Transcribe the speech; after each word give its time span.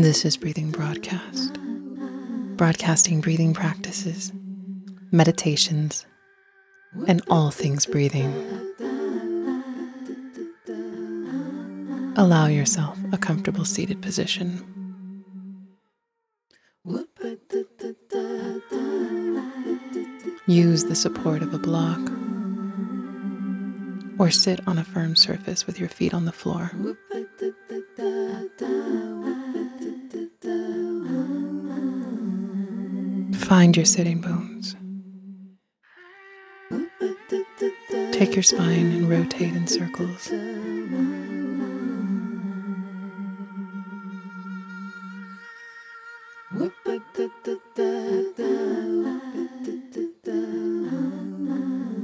This 0.00 0.24
is 0.24 0.36
Breathing 0.36 0.70
Broadcast, 0.70 1.58
broadcasting 2.56 3.20
breathing 3.20 3.52
practices, 3.52 4.32
meditations, 5.10 6.06
and 7.08 7.20
all 7.28 7.50
things 7.50 7.84
breathing. 7.84 8.32
Allow 12.16 12.46
yourself 12.46 12.96
a 13.10 13.18
comfortable 13.18 13.64
seated 13.64 14.00
position. 14.00 14.62
Use 20.46 20.84
the 20.84 20.94
support 20.94 21.42
of 21.42 21.52
a 21.52 21.58
block 21.58 21.98
or 24.20 24.30
sit 24.30 24.60
on 24.68 24.78
a 24.78 24.84
firm 24.84 25.16
surface 25.16 25.66
with 25.66 25.80
your 25.80 25.88
feet 25.88 26.14
on 26.14 26.24
the 26.24 26.32
floor. 26.32 26.70
Find 33.48 33.76
your 33.76 33.86
sitting 33.86 34.20
bones. 34.20 34.76
Take 38.12 38.34
your 38.34 38.42
spine 38.42 38.92
and 38.92 39.08
rotate 39.08 39.54
in 39.54 39.66
circles. 39.66 40.30
And 40.30 40.90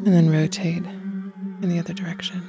then 0.07 0.31
rotate 0.31 0.85
in 0.85 1.69
the 1.69 1.79
other 1.79 1.93
direction. 1.93 2.49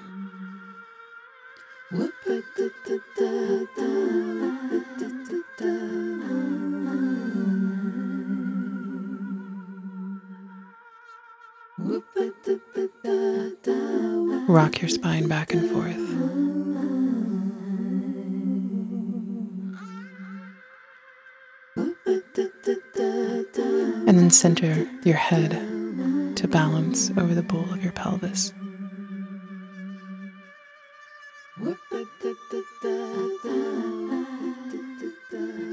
Rock 14.55 14.79
your 14.79 14.87
spine 14.87 15.27
back 15.27 15.53
and 15.53 15.69
forth. 15.69 15.97
And 24.07 24.17
then 24.17 24.31
center 24.31 24.89
your 25.03 25.17
head 25.17 25.51
to 26.37 26.47
balance 26.47 27.11
over 27.17 27.35
the 27.35 27.43
bowl 27.43 27.69
of 27.73 27.83
your 27.83 27.91
pelvis. 27.91 28.53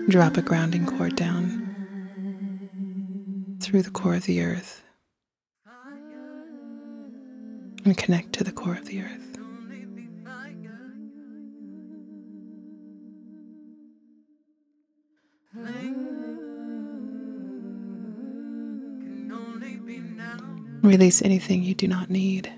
Drop 0.08 0.36
a 0.36 0.42
grounding 0.42 0.86
cord 0.86 1.14
down 1.14 1.68
through 3.60 3.82
the 3.82 3.92
core 3.92 4.16
of 4.16 4.24
the 4.24 4.42
earth 4.42 4.81
and 7.92 7.98
connect 7.98 8.32
to 8.32 8.42
the 8.42 8.52
core 8.52 8.72
of 8.72 8.86
the 8.86 9.02
earth. 9.02 9.38
Release 20.82 21.20
anything 21.20 21.62
you 21.62 21.74
do 21.74 21.86
not 21.86 22.08
need 22.08 22.50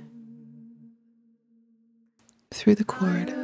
through 2.53 2.77
the 2.77 2.85
cord. 2.85 3.35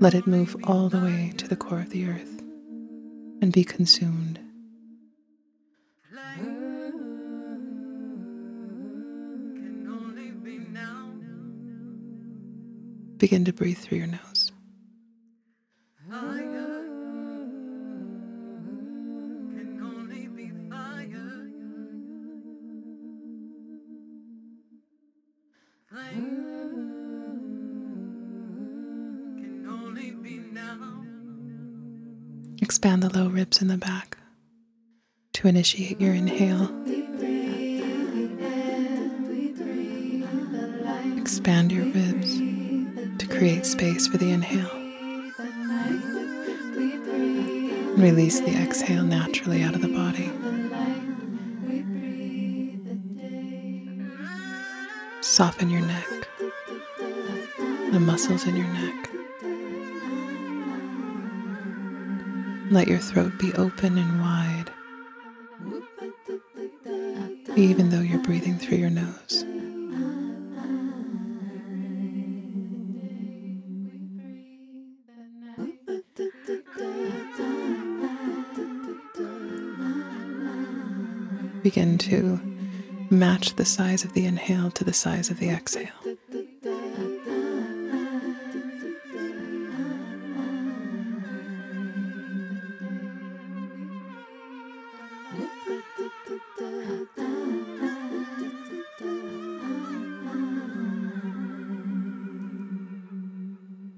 Let 0.00 0.14
it 0.14 0.28
move 0.28 0.54
all 0.62 0.88
the 0.88 1.00
way 1.00 1.32
to 1.38 1.48
the 1.48 1.56
core 1.56 1.80
of 1.80 1.90
the 1.90 2.06
earth 2.06 2.40
and 3.42 3.52
be 3.52 3.64
consumed. 3.64 4.38
Begin 13.20 13.44
to 13.44 13.52
breathe 13.52 13.76
through 13.76 13.98
your 13.98 14.06
nose. 14.06 14.50
Expand 32.62 33.02
the 33.02 33.10
low 33.14 33.28
ribs 33.28 33.60
in 33.60 33.68
the 33.68 33.76
back 33.76 34.16
to 35.34 35.46
initiate 35.46 36.00
your 36.00 36.14
inhale. 36.14 36.70
Expand 41.18 41.70
your 41.70 41.84
ribs 41.84 42.49
create 43.40 43.64
space 43.64 44.06
for 44.06 44.18
the 44.18 44.30
inhale. 44.30 44.68
Release 47.96 48.38
the 48.40 48.54
exhale 48.54 49.02
naturally 49.02 49.62
out 49.62 49.74
of 49.74 49.80
the 49.80 49.88
body. 49.88 50.30
Soften 55.22 55.70
your 55.70 55.80
neck, 55.80 56.06
the 57.92 57.98
muscles 57.98 58.46
in 58.46 58.56
your 58.56 58.68
neck. 58.68 59.10
Let 62.70 62.88
your 62.88 62.98
throat 62.98 63.38
be 63.38 63.54
open 63.54 63.96
and 63.96 64.20
wide, 64.20 64.70
even 67.56 67.88
though 67.88 68.02
you're 68.02 68.22
breathing 68.22 68.58
through 68.58 68.76
your 68.76 68.90
nose. 68.90 69.46
Begin 81.70 81.98
to 81.98 82.40
match 83.10 83.54
the 83.54 83.64
size 83.64 84.02
of 84.02 84.12
the 84.12 84.26
inhale 84.26 84.72
to 84.72 84.82
the 84.82 84.92
size 84.92 85.30
of 85.30 85.38
the 85.38 85.50
exhale. 85.50 85.86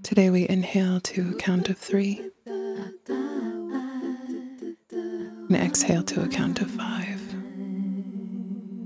Today 0.02 0.28
we 0.28 0.46
inhale 0.46 1.00
to 1.00 1.30
a 1.30 1.34
count 1.36 1.70
of 1.70 1.78
three 1.78 2.20
and 5.48 5.56
exhale 5.56 6.02
to 6.02 6.22
a 6.22 6.28
count 6.28 6.60
of 6.60 6.70
five, 6.70 7.01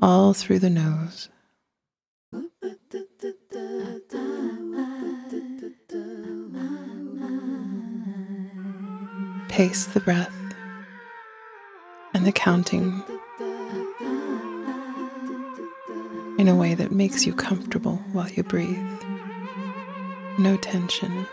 all 0.02 0.32
through 0.32 0.58
the 0.58 0.70
nose. 0.70 1.28
Pace 9.48 9.86
the 9.86 10.00
breath 10.00 10.34
and 12.12 12.26
the 12.26 12.32
counting 12.32 13.02
in 16.38 16.48
a 16.48 16.54
way 16.54 16.74
that 16.74 16.92
makes 16.92 17.24
you 17.24 17.32
comfortable 17.32 17.96
while 18.12 18.28
you 18.28 18.42
breathe. 18.42 18.76
No 20.38 20.58
tension. 20.58 21.26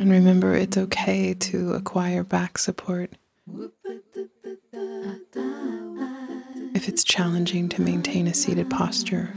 And 0.00 0.10
remember, 0.10 0.54
it's 0.54 0.78
okay 0.78 1.34
to 1.34 1.74
acquire 1.74 2.24
back 2.24 2.56
support 2.56 3.12
if 6.74 6.88
it's 6.88 7.04
challenging 7.04 7.68
to 7.68 7.82
maintain 7.82 8.26
a 8.26 8.32
seated 8.32 8.70
posture. 8.70 9.30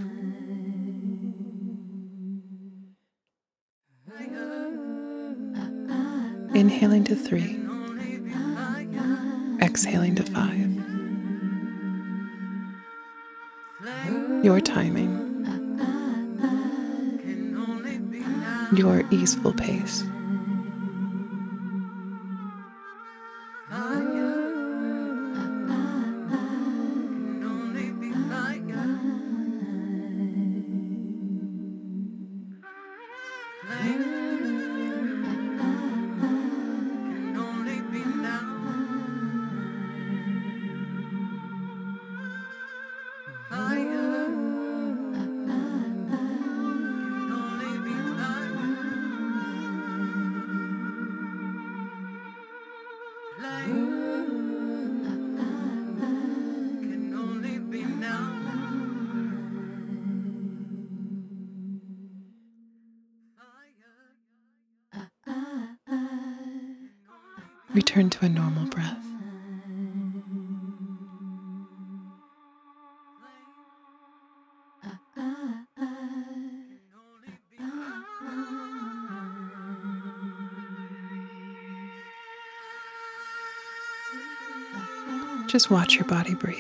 Inhaling 6.56 7.04
to 7.04 7.16
three, 7.18 7.60
exhaling 9.62 10.16
to 10.16 10.24
five. 10.24 10.70
Your 14.46 14.62
timing, 14.62 15.12
your 18.74 19.04
easeful 19.12 19.52
pace. 19.52 20.06
Return 67.74 68.10
to 68.12 68.26
a 68.26 68.30
normal 68.30 68.66
breath. 68.68 68.98
Just 85.48 85.70
watch 85.70 85.96
your 85.96 86.06
body 86.06 86.34
breathe. 86.34 86.58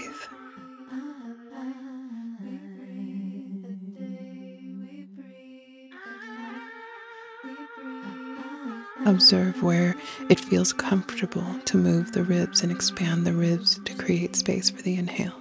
Observe 9.06 9.62
where 9.62 9.96
it 10.30 10.40
feels 10.40 10.72
comfortable 10.72 11.46
to 11.66 11.78
move 11.78 12.14
the 12.14 12.24
ribs 12.24 12.62
and 12.64 12.72
expand 12.72 13.28
the 13.28 13.34
ribs 13.34 13.80
to 13.84 13.94
create 13.96 14.36
space 14.36 14.70
for 14.70 14.82
the 14.82 14.96
inhale. 14.96 15.36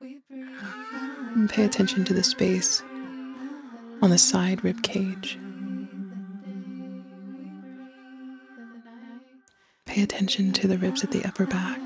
And 0.00 1.48
pay 1.48 1.64
attention 1.64 2.04
to 2.06 2.14
the 2.14 2.24
space 2.24 2.82
on 4.02 4.10
the 4.10 4.18
side 4.18 4.64
rib 4.64 4.82
cage. 4.82 5.38
Pay 9.86 10.02
attention 10.02 10.52
to 10.52 10.66
the 10.66 10.78
ribs 10.78 11.04
at 11.04 11.12
the 11.12 11.24
upper 11.24 11.46
back. 11.46 11.80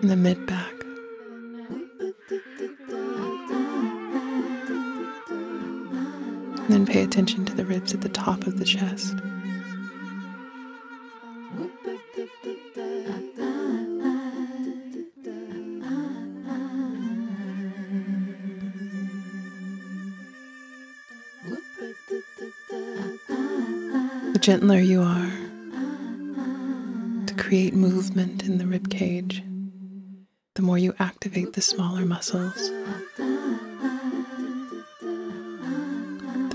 And 0.00 0.08
the 0.08 0.16
mid 0.16 0.46
back. 0.46 0.77
And 6.68 6.74
then 6.74 6.84
pay 6.84 7.02
attention 7.02 7.46
to 7.46 7.54
the 7.54 7.64
ribs 7.64 7.94
at 7.94 8.02
the 8.02 8.10
top 8.10 8.46
of 8.46 8.58
the 8.58 8.64
chest. 8.66 9.16
The 24.34 24.38
gentler 24.38 24.78
you 24.78 25.00
are 25.00 25.32
to 27.26 27.34
create 27.38 27.72
movement 27.72 28.44
in 28.44 28.58
the 28.58 28.66
rib 28.66 28.90
cage, 28.90 29.42
the 30.54 30.60
more 30.62 30.76
you 30.76 30.94
activate 30.98 31.54
the 31.54 31.62
smaller 31.62 32.04
muscles. 32.04 32.70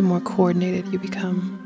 The 0.04 0.10
more 0.10 0.20
coordinated 0.20 0.92
you 0.92 1.00
become. 1.00 1.60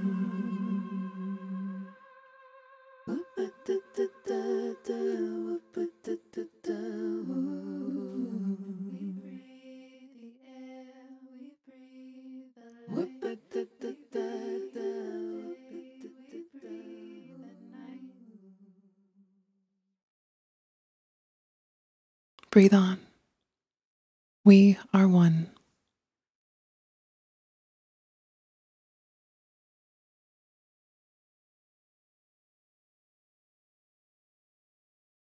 Breathe 22.52 22.74
on. 22.74 23.00
We 24.44 24.78
are 24.94 25.08
one. 25.08 25.57